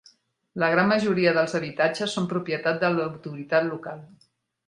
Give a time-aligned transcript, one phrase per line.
[0.61, 4.05] La gran majoria dels habitatges són propietat de l'autoritat local.